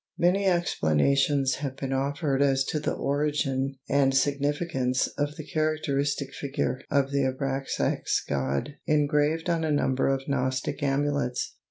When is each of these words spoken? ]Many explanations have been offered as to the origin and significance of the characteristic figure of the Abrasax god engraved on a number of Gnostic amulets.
]Many 0.17 0.47
explanations 0.47 1.57
have 1.57 1.75
been 1.75 1.93
offered 1.93 2.41
as 2.41 2.63
to 2.63 2.79
the 2.79 2.93
origin 2.95 3.75
and 3.87 4.15
significance 4.15 5.05
of 5.15 5.35
the 5.35 5.43
characteristic 5.45 6.33
figure 6.33 6.81
of 6.89 7.11
the 7.11 7.21
Abrasax 7.31 8.25
god 8.27 8.77
engraved 8.87 9.47
on 9.47 9.63
a 9.63 9.69
number 9.71 10.07
of 10.07 10.27
Gnostic 10.27 10.81
amulets. 10.81 11.55